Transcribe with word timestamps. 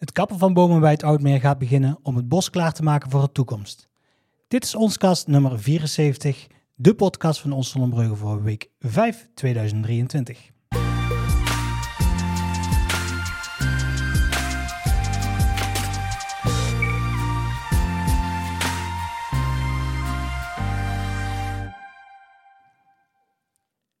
Het 0.00 0.12
kappen 0.12 0.38
van 0.38 0.52
bomen 0.52 0.80
bij 0.80 0.90
het 0.90 1.02
Oudmeer 1.02 1.40
gaat 1.40 1.58
beginnen 1.58 1.98
om 2.02 2.16
het 2.16 2.28
bos 2.28 2.50
klaar 2.50 2.72
te 2.72 2.82
maken 2.82 3.10
voor 3.10 3.20
de 3.20 3.32
toekomst. 3.32 3.88
Dit 4.48 4.64
is 4.64 4.74
ons 4.74 4.96
kast 4.96 5.26
nummer 5.26 5.60
74, 5.60 6.46
de 6.74 6.94
podcast 6.94 7.40
van 7.40 7.52
ons 7.52 7.70
Zonnebreugel 7.70 8.16
voor 8.16 8.42
week 8.42 8.70
5 8.78 9.28
2023. 9.34 10.50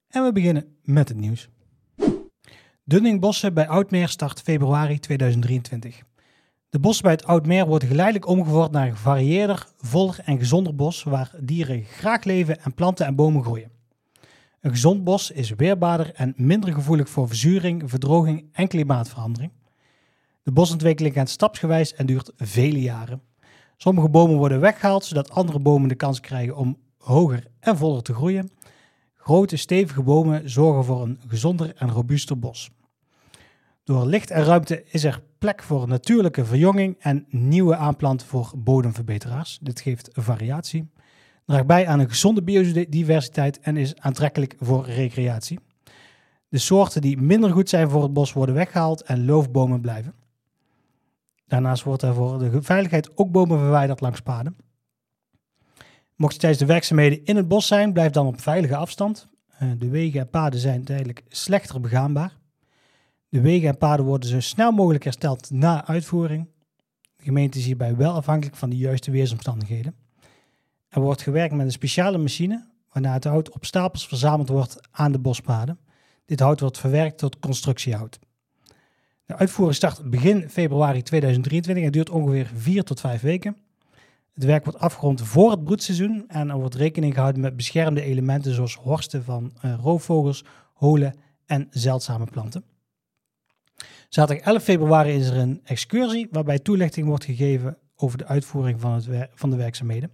En 0.08 0.24
we 0.24 0.30
beginnen 0.32 0.76
met 0.82 1.08
het 1.08 1.18
nieuws. 1.18 1.48
Dunning 2.90 3.20
Bossen 3.20 3.54
bij 3.54 3.68
Oudmeer 3.68 4.08
start 4.08 4.40
februari 4.40 4.98
2023. 4.98 6.02
De 6.70 6.78
bossen 6.78 7.02
bij 7.04 7.12
het 7.12 7.24
Oudmeer 7.24 7.66
worden 7.66 7.88
geleidelijk 7.88 8.26
omgevormd 8.26 8.70
naar 8.70 8.86
een 8.86 8.96
gevarieerder, 8.96 9.66
voller 9.76 10.18
en 10.24 10.38
gezonder 10.38 10.74
bos 10.74 11.02
waar 11.02 11.30
dieren 11.40 11.84
graag 11.84 12.24
leven 12.24 12.62
en 12.62 12.74
planten 12.74 13.06
en 13.06 13.14
bomen 13.14 13.42
groeien. 13.42 13.70
Een 14.60 14.70
gezond 14.70 15.04
bos 15.04 15.30
is 15.30 15.50
weerbaarder 15.50 16.12
en 16.14 16.34
minder 16.36 16.72
gevoelig 16.72 17.08
voor 17.08 17.28
verzuring, 17.28 17.90
verdroging 17.90 18.48
en 18.52 18.68
klimaatverandering. 18.68 19.52
De 20.42 20.52
bosontwikkeling 20.52 21.14
gaat 21.14 21.30
stapsgewijs 21.30 21.94
en 21.94 22.06
duurt 22.06 22.32
vele 22.36 22.80
jaren. 22.80 23.22
Sommige 23.76 24.08
bomen 24.08 24.36
worden 24.36 24.60
weggehaald 24.60 25.04
zodat 25.04 25.30
andere 25.30 25.58
bomen 25.58 25.88
de 25.88 25.94
kans 25.94 26.20
krijgen 26.20 26.56
om 26.56 26.76
hoger 26.98 27.46
en 27.60 27.76
voller 27.76 28.02
te 28.02 28.14
groeien. 28.14 28.50
Grote, 29.16 29.56
stevige 29.56 30.02
bomen 30.02 30.50
zorgen 30.50 30.84
voor 30.84 31.02
een 31.02 31.20
gezonder 31.28 31.72
en 31.76 31.90
robuuster 31.90 32.38
bos. 32.38 32.70
Door 33.84 34.06
licht 34.06 34.30
en 34.30 34.44
ruimte 34.44 34.84
is 34.84 35.04
er 35.04 35.22
plek 35.38 35.62
voor 35.62 35.88
natuurlijke 35.88 36.44
verjonging 36.44 36.96
en 36.98 37.26
nieuwe 37.28 37.76
aanplanten 37.76 38.26
voor 38.26 38.52
bodemverbeteraars. 38.56 39.58
Dit 39.62 39.80
geeft 39.80 40.08
variatie, 40.12 40.90
draagt 41.46 41.66
bij 41.66 41.86
aan 41.86 42.00
een 42.00 42.08
gezonde 42.08 42.42
biodiversiteit 42.42 43.60
en 43.60 43.76
is 43.76 43.96
aantrekkelijk 43.96 44.54
voor 44.58 44.86
recreatie. 44.86 45.58
De 46.48 46.58
soorten 46.58 47.00
die 47.00 47.16
minder 47.16 47.50
goed 47.50 47.68
zijn 47.68 47.90
voor 47.90 48.02
het 48.02 48.12
bos 48.12 48.32
worden 48.32 48.54
weggehaald 48.54 49.02
en 49.02 49.24
loofbomen 49.24 49.80
blijven. 49.80 50.14
Daarnaast 51.46 51.82
wordt 51.82 52.02
er 52.02 52.14
voor 52.14 52.38
de 52.38 52.62
veiligheid 52.62 53.16
ook 53.16 53.30
bomen 53.30 53.58
verwijderd 53.58 54.00
langs 54.00 54.20
paden. 54.20 54.56
Mocht 56.16 56.32
je 56.32 56.38
tijdens 56.38 56.60
de 56.60 56.66
werkzaamheden 56.66 57.24
in 57.24 57.36
het 57.36 57.48
bos 57.48 57.66
zijn, 57.66 57.92
blijf 57.92 58.12
dan 58.12 58.26
op 58.26 58.40
veilige 58.40 58.76
afstand. 58.76 59.28
Eh, 59.48 59.68
de 59.78 59.88
wegen 59.88 60.20
en 60.20 60.30
paden 60.30 60.60
zijn 60.60 60.84
tijdelijk 60.84 61.22
slechter 61.28 61.80
begaanbaar. 61.80 62.39
De 63.30 63.40
wegen 63.40 63.68
en 63.68 63.78
paden 63.78 64.04
worden 64.04 64.28
zo 64.28 64.40
snel 64.40 64.72
mogelijk 64.72 65.04
hersteld 65.04 65.50
na 65.50 65.86
uitvoering. 65.86 66.48
De 67.16 67.24
gemeente 67.24 67.58
is 67.58 67.64
hierbij 67.64 67.96
wel 67.96 68.12
afhankelijk 68.12 68.56
van 68.56 68.70
de 68.70 68.76
juiste 68.76 69.10
weersomstandigheden. 69.10 69.94
Er 70.88 71.00
wordt 71.00 71.22
gewerkt 71.22 71.54
met 71.54 71.66
een 71.66 71.72
speciale 71.72 72.18
machine, 72.18 72.66
waarna 72.92 73.12
het 73.12 73.24
hout 73.24 73.50
op 73.50 73.64
stapels 73.64 74.08
verzameld 74.08 74.48
wordt 74.48 74.78
aan 74.90 75.12
de 75.12 75.18
bospaden. 75.18 75.78
Dit 76.24 76.40
hout 76.40 76.60
wordt 76.60 76.78
verwerkt 76.78 77.18
tot 77.18 77.38
constructiehout. 77.38 78.18
De 79.26 79.36
uitvoering 79.36 79.76
start 79.76 80.10
begin 80.10 80.48
februari 80.48 81.02
2023 81.02 81.84
en 81.84 81.92
duurt 81.92 82.10
ongeveer 82.10 82.50
4 82.54 82.84
tot 82.84 83.00
5 83.00 83.20
weken. 83.20 83.56
Het 84.34 84.44
werk 84.44 84.64
wordt 84.64 84.78
afgerond 84.78 85.22
voor 85.22 85.50
het 85.50 85.64
broedseizoen 85.64 86.24
en 86.28 86.50
er 86.50 86.58
wordt 86.58 86.74
rekening 86.74 87.14
gehouden 87.14 87.40
met 87.40 87.56
beschermde 87.56 88.02
elementen 88.02 88.54
zoals 88.54 88.74
horsten 88.74 89.24
van 89.24 89.52
uh, 89.64 89.74
roofvogels, 89.80 90.44
holen 90.74 91.14
en 91.46 91.66
zeldzame 91.70 92.24
planten. 92.24 92.64
Zaterdag 94.10 94.46
11 94.46 94.62
februari 94.62 95.12
is 95.12 95.28
er 95.28 95.36
een 95.36 95.60
excursie 95.64 96.28
waarbij 96.30 96.58
toelichting 96.58 97.06
wordt 97.06 97.24
gegeven 97.24 97.76
over 97.96 98.18
de 98.18 98.26
uitvoering 98.26 98.80
van, 98.80 98.92
het 98.92 99.28
van 99.34 99.50
de 99.50 99.56
werkzaamheden. 99.56 100.10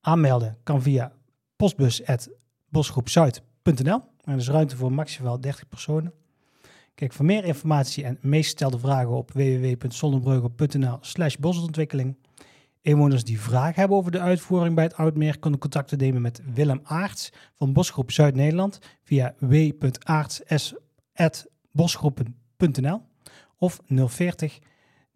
Aanmelden 0.00 0.56
kan 0.62 0.82
via 0.82 1.12
postbus.bosgroepzuid.nl. 1.56 4.02
Er 4.24 4.36
is 4.36 4.48
ruimte 4.48 4.76
voor 4.76 4.92
maximaal 4.92 5.40
30 5.40 5.68
personen. 5.68 6.12
Kijk 6.94 7.12
voor 7.12 7.24
meer 7.24 7.44
informatie 7.44 8.04
en 8.04 8.18
meest 8.20 8.50
gestelde 8.50 8.78
vragen 8.78 9.10
op 9.10 9.32
www.zonnebreugel.nl 9.32 10.98
slash 11.00 11.36
bosontwikkeling. 11.36 12.16
Inwoners 12.82 13.24
die 13.24 13.40
vragen 13.40 13.80
hebben 13.80 13.96
over 13.96 14.10
de 14.10 14.20
uitvoering 14.20 14.74
bij 14.74 14.84
het 14.84 14.94
Oudmeer 14.94 15.38
kunnen 15.38 15.60
contact 15.60 15.96
nemen 15.96 16.22
met 16.22 16.42
Willem 16.54 16.80
Aarts 16.82 17.32
van 17.54 17.72
Bosgroep 17.72 18.10
Zuid-Nederland 18.10 18.78
via 19.02 19.34
of 23.58 23.80
040 23.86 24.58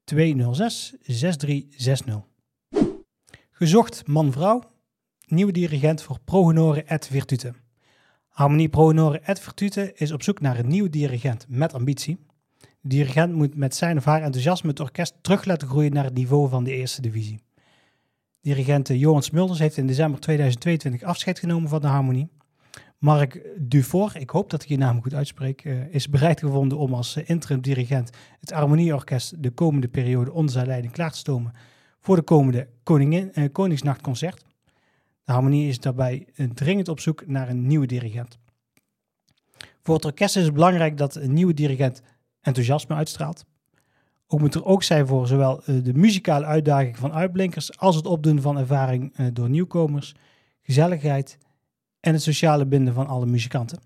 206 0.04 0.94
6360. 1.00 2.22
Gezocht 3.50 4.06
man-vrouw, 4.06 4.62
nieuwe 5.26 5.52
dirigent 5.52 6.02
voor 6.02 6.18
Progenore 6.24 6.82
et 6.82 7.06
Virtute. 7.06 7.52
Harmonie 8.28 8.68
Progenore 8.68 9.20
et 9.20 9.40
Virtute 9.40 9.92
is 9.94 10.12
op 10.12 10.22
zoek 10.22 10.40
naar 10.40 10.58
een 10.58 10.68
nieuwe 10.68 10.90
dirigent 10.90 11.46
met 11.48 11.74
ambitie. 11.74 12.18
De 12.80 12.88
dirigent 12.88 13.34
moet 13.34 13.56
met 13.56 13.74
zijn 13.74 13.96
of 13.96 14.04
haar 14.04 14.22
enthousiasme 14.22 14.68
het 14.68 14.80
orkest 14.80 15.14
terug 15.20 15.44
laten 15.44 15.68
groeien 15.68 15.92
naar 15.92 16.04
het 16.04 16.14
niveau 16.14 16.48
van 16.48 16.64
de 16.64 16.72
eerste 16.72 17.00
divisie. 17.00 17.40
Dirigent 18.40 18.88
Johan 18.88 19.22
Smulders 19.22 19.58
heeft 19.58 19.76
in 19.76 19.86
december 19.86 20.20
2022 20.20 21.02
afscheid 21.02 21.38
genomen 21.38 21.68
van 21.68 21.80
de 21.80 21.86
harmonie. 21.86 22.28
Mark 23.04 23.40
Dufour, 23.56 24.16
ik 24.16 24.30
hoop 24.30 24.50
dat 24.50 24.62
ik 24.62 24.68
je 24.68 24.78
naam 24.78 25.02
goed 25.02 25.14
uitspreek, 25.14 25.64
uh, 25.64 25.94
is 25.94 26.08
bereid 26.08 26.40
gevonden 26.40 26.78
om 26.78 26.94
als 26.94 27.16
uh, 27.16 27.28
interim 27.28 27.60
dirigent 27.60 28.10
het 28.40 28.50
Harmonieorkest 28.50 29.42
de 29.42 29.50
komende 29.50 29.88
periode 29.88 30.32
onder 30.32 30.52
zijn 30.52 30.66
leiding 30.66 30.92
klaar 30.92 31.10
te 31.10 31.18
stomen 31.18 31.52
voor 32.00 32.16
de 32.16 32.22
komende 32.22 32.68
Koningin, 32.82 33.30
uh, 33.34 33.44
Koningsnachtconcert. 33.52 34.44
De 35.24 35.32
Harmonie 35.32 35.68
is 35.68 35.80
daarbij 35.80 36.26
dringend 36.54 36.88
op 36.88 37.00
zoek 37.00 37.26
naar 37.26 37.48
een 37.48 37.66
nieuwe 37.66 37.86
dirigent. 37.86 38.38
Voor 39.82 39.94
het 39.94 40.04
orkest 40.04 40.36
is 40.36 40.44
het 40.44 40.54
belangrijk 40.54 40.96
dat 40.96 41.14
een 41.14 41.32
nieuwe 41.32 41.54
dirigent 41.54 42.02
enthousiasme 42.40 42.94
uitstraalt. 42.94 43.44
Ook 44.26 44.40
moet 44.40 44.54
er 44.54 44.64
ook 44.64 44.82
zijn 44.82 45.06
voor 45.06 45.26
zowel 45.26 45.62
de 45.66 45.94
muzikale 45.94 46.44
uitdaging 46.44 46.96
van 46.96 47.12
uitblinkers 47.12 47.78
als 47.78 47.96
het 47.96 48.06
opdoen 48.06 48.40
van 48.40 48.58
ervaring 48.58 49.16
door 49.32 49.48
nieuwkomers, 49.48 50.14
gezelligheid 50.62 51.38
en 52.04 52.12
het 52.12 52.22
sociale 52.22 52.66
binden 52.66 52.94
van 52.94 53.06
alle 53.06 53.26
muzikanten. 53.26 53.78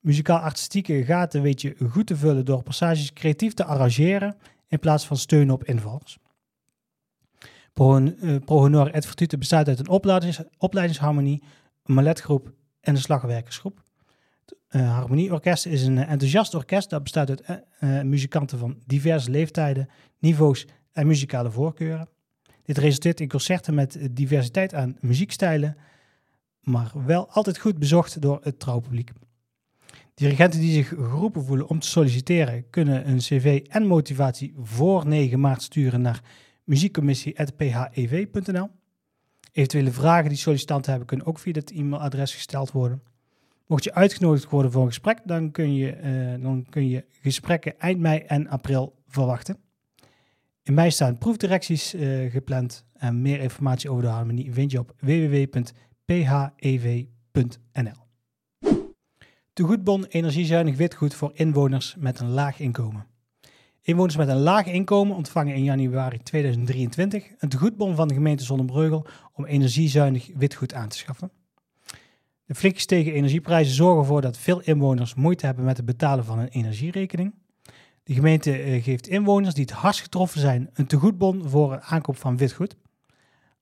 Muzikaal-artistieke 0.00 1.04
gaten 1.04 1.42
weet 1.42 1.62
je 1.62 1.76
goed 1.90 2.06
te 2.06 2.16
vullen 2.16 2.44
door 2.44 2.62
passages 2.62 3.12
creatief 3.12 3.54
te 3.54 3.64
arrangeren 3.64 4.36
in 4.68 4.78
plaats 4.78 5.06
van 5.06 5.16
steunen 5.16 5.54
op 5.54 5.64
invallers. 5.64 6.18
Pro, 7.72 8.00
uh, 8.00 8.36
Honor 8.44 8.90
et 8.90 9.06
Fortute 9.06 9.38
bestaat 9.38 9.68
uit 9.68 9.78
een 9.78 9.88
opleidings, 9.88 10.40
opleidingsharmonie, 10.58 11.42
een 11.84 11.94
balletgroep 11.94 12.52
en 12.80 12.94
een 12.94 13.00
slagwerkersgroep. 13.00 13.82
Het 14.44 14.56
uh, 14.80 14.92
Harmonieorkest 14.94 15.66
is 15.66 15.82
een 15.82 15.98
enthousiast 15.98 16.54
orkest 16.54 16.90
dat 16.90 17.02
bestaat 17.02 17.28
uit 17.28 17.64
uh, 17.80 18.02
muzikanten 18.02 18.58
van 18.58 18.82
diverse 18.86 19.30
leeftijden, 19.30 19.88
niveaus 20.18 20.66
en 20.92 21.06
muzikale 21.06 21.50
voorkeuren. 21.50 22.08
Dit 22.62 22.78
resulteert 22.78 23.20
in 23.20 23.28
concerten 23.28 23.74
met 23.74 23.98
diversiteit 24.10 24.74
aan 24.74 24.96
muziekstijlen, 25.00 25.76
maar 26.64 26.92
wel 27.06 27.30
altijd 27.30 27.58
goed 27.58 27.78
bezocht 27.78 28.20
door 28.20 28.40
het 28.42 28.60
trouwpubliek. 28.60 29.12
Dirigenten 30.14 30.60
die 30.60 30.72
zich 30.72 30.88
geroepen 30.88 31.44
voelen 31.44 31.68
om 31.68 31.78
te 31.78 31.88
solliciteren, 31.88 32.70
kunnen 32.70 33.08
een 33.08 33.18
cv 33.18 33.64
en 33.68 33.86
motivatie 33.86 34.54
voor 34.62 35.06
9 35.06 35.40
maart 35.40 35.62
sturen 35.62 36.00
naar 36.00 36.22
muziekcommissie.phev.nl. 36.64 38.68
Eventuele 39.52 39.90
vragen 39.90 40.28
die 40.28 40.38
sollicitanten 40.38 40.90
hebben, 40.90 41.08
kunnen 41.08 41.26
ook 41.26 41.38
via 41.38 41.52
dit 41.52 41.70
e-mailadres 41.70 42.34
gesteld 42.34 42.72
worden. 42.72 43.02
Mocht 43.66 43.84
je 43.84 43.94
uitgenodigd 43.94 44.50
worden 44.50 44.72
voor 44.72 44.82
een 44.82 44.88
gesprek, 44.88 45.20
dan 45.24 45.50
kun 45.50 45.74
je, 45.74 45.96
uh, 46.36 46.42
dan 46.42 46.66
kun 46.70 46.88
je 46.88 47.04
gesprekken 47.20 47.78
eind 47.78 48.00
mei 48.00 48.18
en 48.18 48.48
april 48.48 48.94
verwachten. 49.06 49.56
In 50.62 50.74
mei 50.74 50.90
staan 50.90 51.18
proefdirecties 51.18 51.94
uh, 51.94 52.30
gepland 52.30 52.84
en 52.92 53.22
meer 53.22 53.40
informatie 53.40 53.90
over 53.90 54.02
de 54.02 54.08
harmonie 54.08 54.52
vind 54.52 54.70
je 54.70 54.78
op 54.78 54.94
www 55.00 55.46
phev.nl. 56.06 58.02
Tegoedbon 59.52 60.04
energiezuinig 60.04 60.76
witgoed 60.76 61.14
voor 61.14 61.30
inwoners 61.34 61.94
met 61.98 62.20
een 62.20 62.30
laag 62.30 62.60
inkomen. 62.60 63.06
Inwoners 63.82 64.16
met 64.16 64.28
een 64.28 64.40
laag 64.40 64.66
inkomen 64.66 65.16
ontvangen 65.16 65.54
in 65.54 65.64
januari 65.64 66.18
2023 66.22 67.30
een 67.38 67.48
tegoedbon 67.48 67.94
van 67.94 68.08
de 68.08 68.14
gemeente 68.14 68.44
Zonnebreugel 68.44 69.06
om 69.32 69.44
energiezuinig 69.44 70.30
witgoed 70.34 70.74
aan 70.74 70.88
te 70.88 70.96
schaffen. 70.96 71.30
De 72.44 72.54
flink 72.54 72.74
gestegen 72.74 73.12
energieprijzen 73.12 73.74
zorgen 73.74 74.00
ervoor 74.00 74.20
dat 74.20 74.38
veel 74.38 74.60
inwoners 74.60 75.14
moeite 75.14 75.46
hebben 75.46 75.64
met 75.64 75.76
het 75.76 75.86
betalen 75.86 76.24
van 76.24 76.38
een 76.38 76.48
energierekening. 76.48 77.34
De 78.02 78.14
gemeente 78.14 78.52
eh, 78.52 78.82
geeft 78.82 79.06
inwoners 79.06 79.54
die 79.54 79.64
het 79.64 79.72
hardst 79.72 80.02
getroffen 80.02 80.40
zijn 80.40 80.70
een 80.72 80.86
tegoedbon 80.86 81.48
voor 81.48 81.80
aankoop 81.80 82.16
van 82.16 82.36
witgoed. 82.36 82.76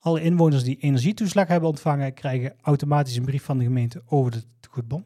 Alle 0.03 0.23
inwoners 0.23 0.65
die 0.65 0.77
energietoeslag 0.81 1.49
hebben 1.49 1.69
ontvangen, 1.69 2.15
krijgen 2.15 2.55
automatisch 2.61 3.17
een 3.17 3.25
brief 3.25 3.45
van 3.45 3.59
de 3.59 3.65
gemeente 3.65 4.03
over 4.07 4.31
de 4.31 4.43
goedbon. 4.71 5.05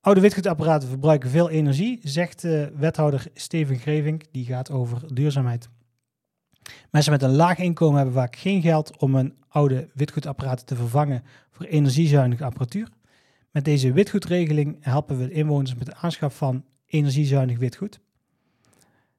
Oude 0.00 0.20
witgoedapparaten 0.20 0.88
verbruiken 0.88 1.30
veel 1.30 1.50
energie, 1.50 2.00
zegt 2.02 2.44
uh, 2.44 2.66
wethouder 2.66 3.26
Steven 3.34 3.78
Grevink. 3.78 4.22
Die 4.30 4.44
gaat 4.44 4.70
over 4.70 5.14
duurzaamheid. 5.14 5.68
Mensen 6.90 7.12
met 7.12 7.22
een 7.22 7.34
laag 7.34 7.58
inkomen 7.58 7.96
hebben 7.96 8.14
vaak 8.14 8.36
geen 8.36 8.62
geld 8.62 8.98
om 8.98 9.14
een 9.14 9.34
oude 9.48 9.88
witgoedapparaten 9.94 10.66
te 10.66 10.76
vervangen 10.76 11.22
voor 11.50 11.66
energiezuinige 11.66 12.44
apparatuur. 12.44 12.88
Met 13.50 13.64
deze 13.64 13.92
witgoedregeling 13.92 14.76
helpen 14.80 15.18
we 15.18 15.30
inwoners 15.30 15.74
met 15.74 15.86
de 15.86 15.94
aanschaf 15.94 16.36
van 16.36 16.64
energiezuinig 16.86 17.58
witgoed. 17.58 18.00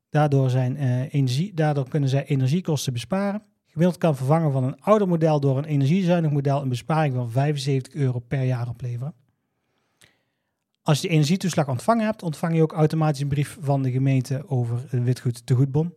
Daardoor, 0.10 0.50
zijn, 0.50 0.78
energie, 1.08 1.54
daardoor 1.54 1.90
kunnen 1.90 2.10
zij 2.10 2.26
energiekosten 2.26 2.94
besparen. 2.94 3.44
Gemiddeld 3.76 4.02
kan 4.02 4.16
vervangen 4.16 4.52
van 4.52 4.64
een 4.64 4.82
ouder 4.82 5.08
model 5.08 5.40
door 5.40 5.58
een 5.58 5.66
energiezuinig 5.66 6.32
model 6.32 6.62
een 6.62 6.70
besparing 6.70 7.14
van 7.14 7.32
75 7.32 7.94
euro 7.94 8.20
per 8.20 8.44
jaar 8.44 8.70
opleveren. 8.70 9.14
Als 10.82 11.02
je 11.02 11.08
de 11.08 11.14
energietoeslag 11.14 11.68
ontvangen 11.68 12.06
hebt, 12.06 12.24
ontvang 12.24 12.56
je 12.56 12.62
ook 12.62 12.72
automatisch 12.72 13.22
een 13.22 13.28
brief 13.28 13.58
van 13.62 13.82
de 13.82 13.92
gemeente 13.92 14.50
over 14.50 14.86
een 14.90 15.04
witgoed 15.04 15.46
tegoedbon. 15.46 15.94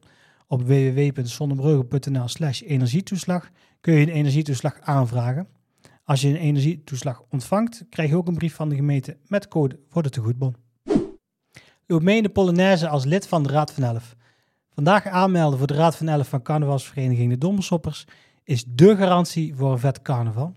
Op 0.46 0.62
www.zonnebrugge.nl 0.62 2.28
slash 2.28 2.62
energietoeslag 2.62 3.50
kun 3.80 3.94
je 3.94 4.00
een 4.00 4.12
energietoeslag 4.12 4.80
aanvragen. 4.80 5.48
Als 6.04 6.20
je 6.20 6.28
een 6.28 6.36
energietoeslag 6.36 7.22
ontvangt, 7.30 7.84
krijg 7.90 8.10
je 8.10 8.16
ook 8.16 8.28
een 8.28 8.38
brief 8.38 8.54
van 8.54 8.68
de 8.68 8.74
gemeente 8.74 9.16
met 9.26 9.48
code 9.48 9.78
voor 9.88 10.02
de 10.02 10.10
tegoedbon. 10.10 10.56
U 11.86 12.00
mee 12.00 12.22
de 12.22 12.28
Polonaise 12.28 12.88
als 12.88 13.04
lid 13.04 13.28
van 13.28 13.42
de 13.42 13.48
Raad 13.48 13.72
van 13.72 13.82
Elf. 13.82 14.16
Vandaag 14.78 15.06
aanmelden 15.06 15.58
voor 15.58 15.66
de 15.66 15.74
Raad 15.74 15.96
van 15.96 16.08
Elf 16.08 16.28
van 16.28 16.42
carnavalsvereniging 16.42 17.30
De 17.30 17.38
Dommersoppers 17.38 18.04
is 18.44 18.64
dé 18.64 18.96
garantie 18.96 19.54
voor 19.54 19.72
een 19.72 19.78
vet 19.78 20.02
carnaval. 20.02 20.54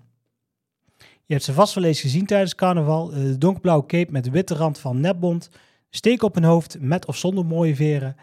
Je 0.98 1.34
hebt 1.34 1.44
ze 1.44 1.54
vast 1.54 1.74
wel 1.74 1.84
eens 1.84 2.02
gezien 2.02 2.26
tijdens 2.26 2.56
carnaval. 2.56 3.10
De 3.10 3.38
donkerblauwe 3.38 3.86
cape 3.86 4.12
met 4.12 4.24
de 4.24 4.32
witte 4.32 4.56
rand 4.56 4.80
van 4.80 5.00
nepbond, 5.00 5.50
steek 5.90 6.24
op 6.24 6.36
een 6.36 6.44
hoofd 6.44 6.78
met 6.80 7.06
of 7.06 7.18
zonder 7.18 7.46
mooie 7.46 7.76
veren 7.76 8.16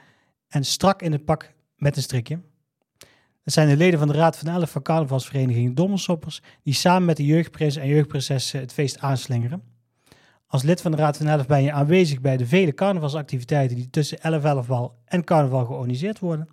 en 0.49 0.65
strak 0.65 1.03
in 1.03 1.13
het 1.13 1.25
pak 1.25 1.53
met 1.77 1.97
een 1.97 2.03
strikje. 2.03 2.41
Dat 3.45 3.53
zijn 3.55 3.69
de 3.69 3.77
leden 3.77 3.99
van 3.99 4.09
de 4.09 4.15
Raad 4.15 4.39
van 4.39 4.49
Elf 4.49 4.71
van 4.71 4.83
carnavalsvereniging 4.83 5.77
Dommersoppers 5.77 6.43
die 6.63 6.75
samen 6.75 7.05
met 7.05 7.17
de 7.17 7.27
jeugdprins 7.27 7.77
en 7.77 7.89
jeugdprinsessen 7.89 8.61
het 8.61 8.73
feest 8.73 8.99
aanslingeren. 8.99 9.63
Als 10.51 10.63
lid 10.63 10.81
van 10.81 10.91
de 10.91 10.97
Raad 10.97 11.17
van 11.17 11.27
Elf 11.27 11.47
ben 11.47 11.63
je 11.63 11.73
aanwezig 11.73 12.21
bij 12.21 12.37
de 12.37 12.47
vele 12.47 12.75
carnavalsactiviteiten 12.75 13.77
die 13.77 13.91
tussen 13.91 14.21
11 14.21 14.45
11 14.45 14.67
bal 14.67 14.99
en 15.05 15.25
carnaval 15.25 15.65
georganiseerd 15.65 16.19
worden. 16.19 16.49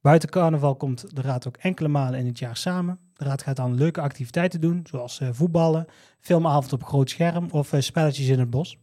Buiten 0.00 0.28
carnaval 0.28 0.76
komt 0.76 1.16
de 1.16 1.20
Raad 1.20 1.46
ook 1.46 1.56
enkele 1.56 1.88
malen 1.88 2.18
in 2.18 2.26
het 2.26 2.38
jaar 2.38 2.56
samen. 2.56 2.98
De 3.14 3.24
Raad 3.24 3.42
gaat 3.42 3.56
dan 3.56 3.74
leuke 3.74 4.00
activiteiten 4.00 4.60
doen, 4.60 4.86
zoals 4.90 5.20
uh, 5.20 5.28
voetballen, 5.32 5.86
filmavond 6.20 6.72
op 6.72 6.84
groot 6.84 7.10
scherm 7.10 7.48
of 7.50 7.72
uh, 7.72 7.80
spelletjes 7.80 8.28
in 8.28 8.38
het 8.38 8.50
bos. 8.50 8.78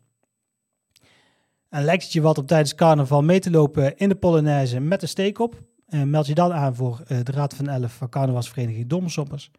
En 1.69 1.83
lijkt 1.83 2.03
het 2.03 2.13
je 2.13 2.21
wat 2.21 2.37
om 2.37 2.45
tijdens 2.45 2.75
carnaval 2.75 3.23
mee 3.23 3.39
te 3.39 3.51
lopen 3.51 3.97
in 3.97 4.09
de 4.09 4.15
Polonaise 4.15 4.79
met 4.79 5.01
een 5.01 5.07
steek 5.07 5.39
op? 5.39 5.61
Uh, 5.89 6.03
meld 6.03 6.27
je 6.27 6.35
dan 6.35 6.53
aan 6.53 6.75
voor 6.75 7.03
de 7.07 7.31
Raad 7.31 7.53
van 7.53 7.67
Elf 7.67 7.93
van 7.93 8.09
Carnavalsvereniging 8.09 8.87
Dommelsoppers. 8.87 9.51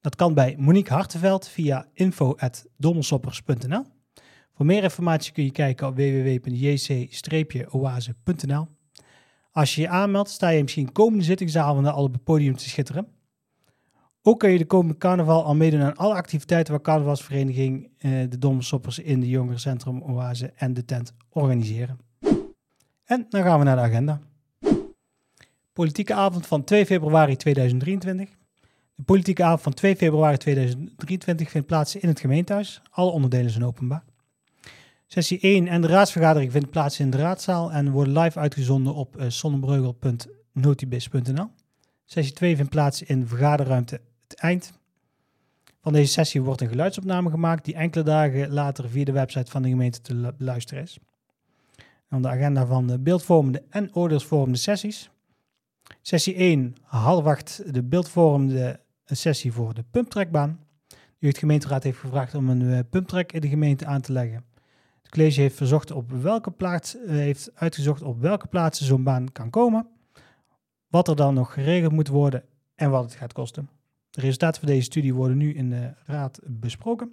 Dat 0.00 0.16
kan 0.16 0.34
bij 0.34 0.56
Monique 0.58 0.94
Hartenveld 0.94 1.48
via 1.48 1.86
info.dommelsoppers.nl. 1.92 3.93
Voor 4.54 4.66
meer 4.66 4.82
informatie 4.82 5.32
kun 5.32 5.44
je 5.44 5.50
kijken 5.50 5.86
op 5.86 5.96
www.jc-oase.nl. 5.96 8.66
Als 9.50 9.74
je 9.74 9.80
je 9.80 9.88
aanmeldt, 9.88 10.30
sta 10.30 10.48
je 10.48 10.62
misschien 10.62 10.92
komende 10.92 11.24
zittingsavonden 11.24 11.92
al 11.92 12.04
op 12.04 12.12
het 12.12 12.24
podium 12.24 12.56
te 12.56 12.68
schitteren. 12.68 13.06
Ook 14.22 14.38
kun 14.38 14.50
je 14.50 14.58
de 14.58 14.66
komende 14.66 14.98
carnaval 14.98 15.44
al 15.44 15.54
meedoen 15.54 15.80
aan 15.80 15.96
alle 15.96 16.14
activiteiten 16.14 16.72
waar 16.72 16.82
carnavalsvereniging 16.82 17.90
eh, 17.98 18.10
de 18.28 18.38
Domsoppers 18.38 18.98
in 18.98 19.20
de 19.20 19.28
Jongerencentrum 19.28 20.02
Oase 20.02 20.52
en 20.56 20.74
de 20.74 20.84
tent 20.84 21.14
organiseren. 21.28 21.98
En 23.04 23.26
dan 23.28 23.42
gaan 23.42 23.58
we 23.58 23.64
naar 23.64 23.76
de 23.76 23.82
agenda. 23.82 24.20
Politieke 25.72 26.14
avond 26.14 26.46
van 26.46 26.64
2 26.64 26.86
februari 26.86 27.36
2023. 27.36 28.28
De 28.94 29.02
politieke 29.02 29.44
avond 29.44 29.60
van 29.60 29.74
2 29.74 29.96
februari 29.96 30.36
2023 30.36 31.50
vindt 31.50 31.66
plaats 31.66 31.96
in 31.96 32.08
het 32.08 32.20
gemeentehuis. 32.20 32.82
Alle 32.90 33.10
onderdelen 33.10 33.50
zijn 33.50 33.64
openbaar. 33.64 34.04
Sessie 35.14 35.40
1 35.40 35.68
en 35.68 35.80
de 35.80 35.86
raadsvergadering 35.86 36.52
vindt 36.52 36.70
plaats 36.70 37.00
in 37.00 37.10
de 37.10 37.16
raadzaal 37.16 37.72
en 37.72 37.90
worden 37.90 38.18
live 38.18 38.38
uitgezonden 38.38 38.94
op 38.94 39.16
uh. 39.16 39.26
Sessie 42.04 42.34
2 42.34 42.56
vindt 42.56 42.70
plaats 42.70 43.02
in 43.02 43.20
de 43.20 43.26
vergaderruimte 43.26 44.00
Het 44.28 44.38
Eind. 44.38 44.72
Van 45.80 45.92
deze 45.92 46.12
sessie 46.12 46.42
wordt 46.42 46.60
een 46.60 46.68
geluidsopname 46.68 47.30
gemaakt 47.30 47.64
die 47.64 47.74
enkele 47.74 48.04
dagen 48.04 48.52
later 48.52 48.88
via 48.88 49.04
de 49.04 49.12
website 49.12 49.50
van 49.50 49.62
de 49.62 49.68
gemeente 49.68 50.00
te 50.00 50.34
beluisteren 50.38 50.82
is. 50.82 50.98
Dan 52.08 52.22
de 52.22 52.28
agenda 52.28 52.66
van 52.66 52.86
de 52.86 52.98
beeldvormende 52.98 53.62
en 53.70 53.94
oordeelsvormende 53.94 54.58
sessies. 54.58 55.10
Sessie 56.02 56.34
1, 56.34 56.74
half 56.82 57.24
acht, 57.24 57.62
de 57.74 57.82
beeldvormende 57.82 58.80
sessie 59.04 59.52
voor 59.52 59.74
de 59.74 59.84
pumptrekbaan. 59.90 60.60
De 61.18 61.34
gemeenteraad 61.34 61.82
heeft 61.82 61.98
gevraagd 61.98 62.34
om 62.34 62.48
een 62.48 62.62
uh, 62.62 62.78
pumptrek 62.90 63.32
in 63.32 63.40
de 63.40 63.48
gemeente 63.48 63.86
aan 63.86 64.00
te 64.00 64.12
leggen 64.12 64.52
college 65.14 65.40
heeft, 65.40 65.56
verzocht 65.56 65.90
op 65.90 66.10
welke 66.10 66.50
plaats, 66.50 66.96
eh, 66.96 67.08
heeft 67.08 67.50
uitgezocht 67.54 68.02
op 68.02 68.20
welke 68.20 68.46
plaatsen 68.46 68.86
zo'n 68.86 69.02
baan 69.02 69.32
kan 69.32 69.50
komen, 69.50 69.86
wat 70.88 71.08
er 71.08 71.16
dan 71.16 71.34
nog 71.34 71.52
geregeld 71.52 71.92
moet 71.92 72.08
worden 72.08 72.44
en 72.74 72.90
wat 72.90 73.04
het 73.04 73.14
gaat 73.14 73.32
kosten. 73.32 73.68
De 74.10 74.20
resultaten 74.20 74.60
van 74.60 74.68
deze 74.68 74.84
studie 74.84 75.14
worden 75.14 75.36
nu 75.36 75.54
in 75.54 75.70
de 75.70 75.94
raad 76.04 76.40
besproken. 76.42 77.12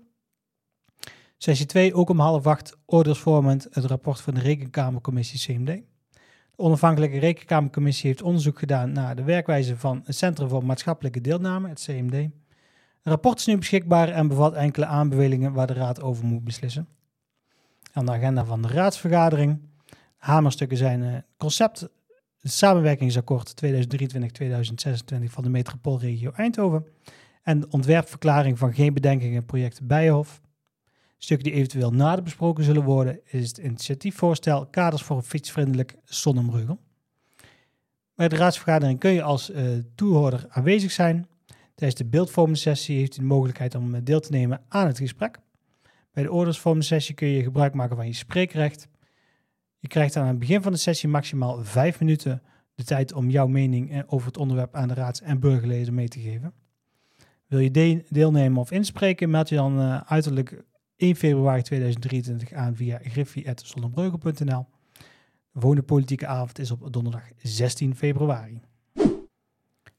Sessie 1.38 1.66
2, 1.66 1.94
ook 1.94 2.10
om 2.10 2.20
half 2.20 2.48
acht, 2.48 2.78
oordeelsvormend 2.86 3.68
het 3.72 3.86
rapport 3.86 4.22
van 4.22 4.34
de 4.34 4.40
Rekenkamercommissie 4.40 5.40
CMD. 5.40 5.82
De 6.52 6.58
onafhankelijke 6.58 7.20
Rekenkamercommissie 7.20 8.10
heeft 8.10 8.22
onderzoek 8.22 8.60
gedaan 8.60 8.92
naar 8.92 9.16
de 9.16 9.24
werkwijze 9.24 9.78
van 9.78 10.02
het 10.06 10.16
Centrum 10.16 10.50
voor 10.50 10.66
Maatschappelijke 10.66 11.22
Deelname, 11.22 11.70
het 11.70 11.84
CMD. 11.84 12.14
Het 12.14 12.32
rapport 13.04 13.40
is 13.40 13.46
nu 13.46 13.58
beschikbaar 13.58 14.10
en 14.10 14.28
bevat 14.28 14.54
enkele 14.54 14.86
aanbevelingen 14.86 15.54
waar 15.54 15.68
de 15.68 15.74
raad 15.74 16.02
over 16.02 16.26
moet 16.26 16.44
beslissen 16.44 16.88
aan 17.92 18.06
de 18.06 18.12
agenda 18.12 18.46
van 18.46 18.62
de 18.62 18.68
raadsvergadering. 18.68 19.60
Hamerstukken 20.18 20.78
zijn 20.78 21.02
uh, 21.02 21.16
concept, 21.38 21.80
het 22.40 22.52
samenwerkingsakkoord 22.52 23.54
2023-2026 23.66 23.70
van 25.24 25.44
de 25.44 25.50
metropoolregio 25.50 26.32
Eindhoven 26.32 26.86
en 27.44 27.72
ontwerpverklaring 27.72 28.58
van 28.58 28.74
geen 28.74 28.94
bedenkingen 28.94 29.46
project 29.46 29.88
Bijenhof. 29.88 30.42
Stukken 31.18 31.48
die 31.48 31.58
eventueel 31.58 31.92
nader 31.92 32.24
besproken 32.24 32.64
zullen 32.64 32.84
worden 32.84 33.20
is 33.26 33.48
het 33.48 33.58
initiatiefvoorstel 33.58 34.66
Kaders 34.66 35.04
voor 35.04 35.18
een 35.18 35.24
fietsvriendelijk 35.24 35.96
Zonnemrugel. 36.04 36.80
Bij 38.16 38.28
de 38.28 38.36
raadsvergadering 38.36 39.00
kun 39.00 39.12
je 39.12 39.24
als 39.24 39.50
uh, 39.50 39.62
toehoorder 39.96 40.46
aanwezig 40.50 40.92
zijn. 40.92 41.28
Tijdens 41.76 42.02
de 42.02 42.10
beeldvormende 42.10 42.60
sessie 42.60 42.98
heeft 42.98 43.18
u 43.18 43.20
de 43.20 43.26
mogelijkheid 43.26 43.76
om 43.76 43.96
eh, 43.96 44.02
deel 44.04 44.20
te 44.20 44.32
nemen 44.32 44.62
aan 44.68 44.88
het 44.88 44.98
gesprek. 44.98 45.38
Bij 46.12 46.24
de 46.24 46.82
sessie 46.82 47.16
kun 47.16 47.28
je 47.28 47.44
gebruik 47.44 47.74
maken 47.74 47.96
van 47.96 48.08
je 48.08 48.14
spreekrecht. 48.14 48.88
Je 49.80 49.88
krijgt 49.88 50.16
aan 50.16 50.28
het 50.28 50.40
begin 50.40 50.62
van 50.62 50.72
de 50.72 50.78
sessie 50.78 51.10
maximaal 51.10 51.64
vijf 51.64 52.00
minuten 52.00 52.42
de 52.76 52.84
tijd 52.84 53.14
om 53.14 53.30
jouw 53.30 53.48
mening 53.48 53.92
eh, 53.92 54.00
over 54.08 54.28
het 54.28 54.38
onderwerp 54.38 54.76
aan 54.76 54.88
de 54.88 54.94
raads- 54.94 55.22
en 55.22 55.40
burgerleden 55.40 55.94
mee 55.94 56.08
te 56.08 56.20
geven. 56.20 56.54
Wil 57.48 57.60
je 57.60 58.04
deelnemen 58.10 58.62
of 58.62 58.72
inspreken, 58.72 59.30
meld 59.30 59.50
je 59.50 59.56
dan 59.56 59.80
uh, 59.80 60.02
uiterlijk 60.02 60.64
1 60.96 61.16
februari 61.16 61.62
2023 61.62 62.54
aan 62.54 62.76
via 62.76 63.00
griffie.zonnebreugel.nl. 63.04 64.66
De 65.52 65.82
politieke 65.82 66.28
avond 66.28 66.60
is 66.60 66.72
op 66.72 66.94
donderdag 66.94 67.24
16 67.38 67.96
februari. 67.96 68.62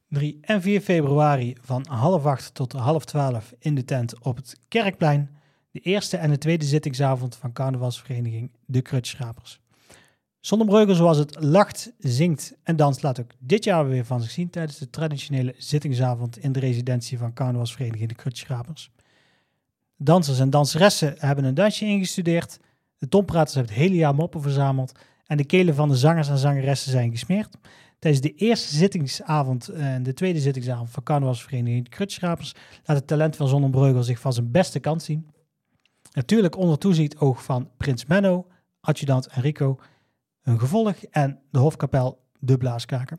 3 0.09 0.39
en 0.41 0.63
4 0.63 0.81
februari 0.81 1.57
van 1.61 1.87
half 1.89 2.27
8 2.27 2.55
tot 2.55 2.73
half 2.73 3.05
12 3.05 3.53
in 3.59 3.75
de 3.75 3.85
tent 3.85 4.21
op 4.21 4.37
het 4.37 4.61
Kerkplein 4.69 5.31
de 5.73 5.81
eerste 5.81 6.17
en 6.17 6.31
de 6.31 6.39
tweede 6.39 6.65
zittingsavond 6.65 7.37
van 7.37 7.53
carnavalsvereniging 7.53 8.51
De 8.67 8.83
Krutschrapers. 8.83 9.61
Zonnebreugel 10.41 10.95
zoals 10.95 11.19
het 11.19 11.37
lacht, 11.41 11.93
zingt 11.99 12.55
en 12.63 12.77
danst 12.77 13.03
laat 13.03 13.21
ook 13.21 13.31
dit 13.39 13.65
jaar 13.65 13.89
weer 13.89 14.05
van 14.05 14.21
zich 14.21 14.31
zien 14.31 14.51
tijdens 14.51 14.79
de 14.79 14.91
traditionele 14.91 15.55
zittingsavond 15.59 16.39
in 16.39 16.53
de 16.53 16.61
residentie 16.61 17.19
van 17.19 17.33
carnavalsvereniging 17.33 18.09
De 18.09 18.15
Krutschrapers. 18.15 18.91
Dansers 19.97 20.39
en 20.39 20.51
danseressen 20.51 21.15
hebben 21.19 21.45
een 21.45 21.55
dansje 21.55 21.85
ingestudeerd, 21.85 22.59
de 22.99 23.09
tompraters 23.09 23.55
hebben 23.55 23.73
het 23.73 23.83
hele 23.83 23.95
jaar 23.95 24.15
moppen 24.15 24.43
verzameld 24.43 24.99
en 25.27 25.37
de 25.37 25.45
kelen 25.45 25.75
van 25.75 25.89
de 25.89 25.97
zangers 25.97 26.29
en 26.29 26.39
zangeressen 26.39 26.91
zijn 26.91 27.11
gesmeerd. 27.11 27.57
Tijdens 27.99 28.23
de 28.23 28.35
eerste 28.35 28.77
zittingsavond 28.77 29.69
en 29.69 30.03
de 30.03 30.15
tweede 30.15 30.41
zittingsavond 30.41 30.91
van 30.91 31.03
carnavalsvereniging 31.03 31.85
De 31.85 31.91
Krutschrapers 31.91 32.55
laat 32.85 32.97
het 32.97 33.07
talent 33.07 33.37
van 33.37 33.49
Zonnebreugel 33.49 34.03
zich 34.03 34.21
van 34.21 34.33
zijn 34.33 34.51
beste 34.51 34.81
kant 34.81 35.03
zien. 35.03 35.31
Natuurlijk 36.13 36.57
onder 36.57 36.79
toezicht 36.79 37.19
oog 37.19 37.45
van 37.45 37.71
Prins 37.77 38.07
Menno, 38.07 38.47
adjudant 38.81 39.27
Enrico, 39.27 39.79
een 40.43 40.59
gevolg 40.59 40.97
en 41.11 41.41
de 41.51 41.59
hofkapel 41.59 42.23
De 42.39 42.57
Blaaskaker. 42.57 43.19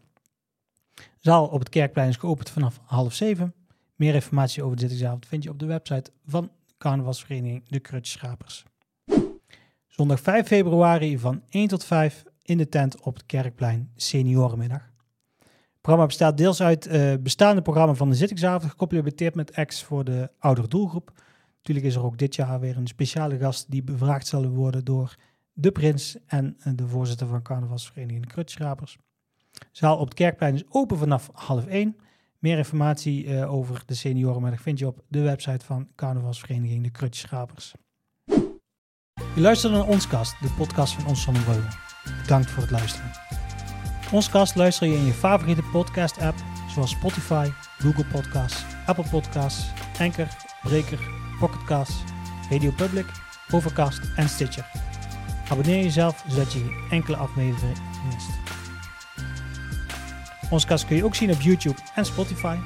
zaal 1.20 1.48
op 1.48 1.60
het 1.60 1.70
Kerkplein 1.70 2.10
is 2.10 2.16
geopend 2.16 2.50
vanaf 2.50 2.80
half 2.84 3.14
zeven. 3.14 3.54
Meer 3.96 4.14
informatie 4.14 4.64
over 4.64 4.76
de 4.76 4.82
zittingsavond 4.82 5.26
vind 5.26 5.44
je 5.44 5.50
op 5.50 5.60
de 5.60 5.66
website 5.66 6.12
van 6.26 6.52
carnavalsvereniging 6.78 7.70
De 7.70 7.80
Krutschrapers. 7.80 8.64
Zondag 9.88 10.20
5 10.20 10.48
februari 10.48 11.20
van 11.20 11.42
1 11.50 11.68
tot 11.68 11.84
5 11.84 12.24
in 12.42 12.58
de 12.58 12.70
tent 12.70 13.02
op 13.02 13.14
het 13.14 13.26
Kerkplein 13.26 13.92
Seniorenmiddag. 13.96 14.92
Het 15.40 15.82
programma 15.82 16.06
bestaat 16.06 16.38
deels 16.38 16.62
uit 16.62 16.88
uh, 16.88 17.14
bestaande 17.20 17.62
programma 17.62 17.94
van 17.94 18.10
de 18.10 18.16
zittingsavond, 18.16 18.72
gecomplementeerd 18.72 19.36
met 19.36 19.56
acts 19.56 19.84
voor 19.84 20.04
de 20.04 20.30
oudere 20.40 20.68
doelgroep. 20.68 21.12
Natuurlijk 21.64 21.86
is 21.96 21.96
er 21.96 22.06
ook 22.06 22.18
dit 22.18 22.36
jaar 22.36 22.60
weer 22.60 22.78
een 22.78 22.88
speciale 22.88 23.38
gast 23.38 23.72
die 23.72 23.84
bevraagd 23.84 24.28
zal 24.28 24.48
worden 24.48 24.86
door 24.86 25.16
de 25.54 25.72
prins 25.72 26.18
en 26.26 26.56
eh, 26.60 26.74
de 26.76 26.88
voorzitter 26.88 27.28
van 27.28 27.42
carnavalsvereniging 27.42 28.22
de 28.22 28.28
Krutschrapers. 28.28 28.98
De 29.52 29.66
zaal 29.72 29.98
op 29.98 30.06
het 30.06 30.14
Kerkplein 30.14 30.54
is 30.54 30.64
open 30.70 30.98
vanaf 30.98 31.30
half 31.34 31.66
1. 31.66 31.96
Meer 32.40 32.58
informatie 32.58 33.26
uh, 33.26 33.54
over 33.54 33.84
de 33.86 33.94
seniorenmiddag 33.94 34.62
vind 34.62 34.80
je 34.80 34.88
op 34.88 35.04
de 35.08 35.22
website 35.22 35.66
van 35.66 35.88
carnavalsvereniging 35.96 36.84
de 36.84 36.90
Krutschrapers. 36.90 37.74
Je 39.16 39.42
luistert 39.42 39.74
naar 39.74 39.88
Onskast, 39.88 40.42
de 40.42 40.54
podcast 40.58 40.94
van 40.94 41.08
Ons 41.08 41.22
Zonnebreugel. 41.22 41.80
Bedankt 42.22 42.50
voor 42.50 42.62
het 42.62 42.72
luisteren. 42.72 43.12
Onskast 44.12 44.56
luister 44.56 44.88
je 44.88 44.96
in 44.96 45.06
je 45.06 45.14
favoriete 45.14 45.64
podcast 45.72 46.22
app 46.22 46.38
zoals 46.70 46.92
Spotify, 46.92 47.50
Google 47.78 48.06
Podcasts, 48.06 48.66
Apple 48.86 49.10
Podcasts, 49.10 49.72
Anchor, 50.00 50.28
Breaker, 50.64 51.00
Pocketcast, 51.40 52.04
Radio 52.50 52.72
Public, 52.72 53.06
Overcast 53.52 54.02
en 54.16 54.30
Stitcher. 54.30 54.66
Abonneer 55.50 55.84
jezelf 55.84 56.24
zodat 56.28 56.54
je 56.54 56.60
geen 56.60 56.74
enkele 56.90 57.18
aflevering 57.18 57.78
mist. 58.06 58.30
Onze 60.50 60.68
kast 60.68 60.86
kun 60.86 60.96
je 60.96 61.06
ook 61.06 61.16
zien 61.16 61.32
op 61.32 61.42
YouTube 61.42 61.78
en 61.96 62.06
Spotify. 62.06 62.58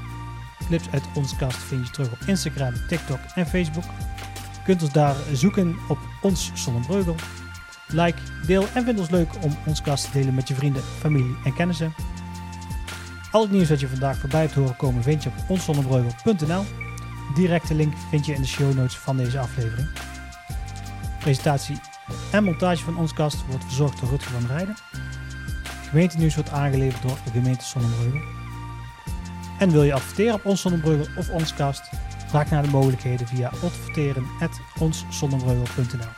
Clips 0.67 0.89
uit 0.91 1.03
onze 1.13 1.35
kast 1.35 1.57
vind 1.57 1.85
je 1.85 1.93
terug 1.93 2.11
op 2.11 2.19
Instagram, 2.25 2.73
TikTok 2.87 3.19
en 3.35 3.47
Facebook. 3.47 3.83
Kunt 4.63 4.81
ons 4.81 4.91
daar 4.91 5.15
zoeken 5.33 5.75
op 5.87 5.97
ons 6.21 6.51
Zonnebreugel. 6.53 7.15
Like, 7.87 8.17
deel 8.45 8.65
en 8.73 8.83
vind 8.83 8.99
ons 8.99 9.09
leuk 9.09 9.29
om 9.41 9.57
ons 9.65 9.81
kast 9.81 10.05
te 10.05 10.11
delen 10.11 10.33
met 10.33 10.47
je 10.47 10.55
vrienden, 10.55 10.83
familie 10.83 11.35
en 11.43 11.53
kennissen. 11.53 11.93
Al 13.31 13.41
het 13.41 13.51
nieuws 13.51 13.67
dat 13.67 13.79
je 13.79 13.87
vandaag 13.87 14.17
voorbij 14.17 14.41
hebt 14.41 14.53
horen 14.53 14.75
komen 14.75 15.03
vind 15.03 15.23
je 15.23 15.29
op 15.29 15.49
onszonnebreugel.nl. 15.49 16.86
Directe 17.35 17.75
link 17.75 17.93
vind 18.09 18.25
je 18.25 18.33
in 18.33 18.41
de 18.41 18.47
show 18.47 18.73
notes 18.73 18.97
van 18.97 19.17
deze 19.17 19.39
aflevering. 19.39 19.87
Presentatie 21.19 21.79
en 22.31 22.43
montage 22.43 22.83
van 22.83 22.97
ons 22.97 23.13
kast 23.13 23.45
wordt 23.45 23.63
verzorgd 23.63 23.99
door 23.99 24.09
Rutger 24.09 24.31
van 24.31 24.47
Rijden. 24.47 24.75
Gemeentenieuws 25.89 26.35
wordt 26.35 26.49
aangeleverd 26.49 27.01
door 27.01 27.17
de 27.25 27.31
gemeente 27.31 27.65
Sonnenbreugel. 27.65 28.21
En 29.59 29.71
wil 29.71 29.83
je 29.83 29.93
adverteren 29.93 30.33
op 30.33 30.45
ons 30.45 30.61
Sonnenbreugel 30.61 31.07
of 31.17 31.29
ons 31.29 31.53
kast? 31.53 31.89
Vraag 32.27 32.49
naar 32.49 32.63
de 32.63 32.69
mogelijkheden 32.69 33.27
via 33.27 33.51
adverteren.onszonnebreugel.nl 33.63 36.11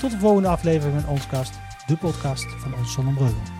Tot 0.00 0.10
de 0.10 0.18
volgende 0.18 0.48
aflevering 0.48 1.00
van 1.00 1.10
ons 1.10 1.26
kast, 1.26 1.52
de 1.86 1.96
podcast 1.96 2.46
van 2.58 2.74
ons 2.74 2.92
Sonnenbreugel. 2.92 3.59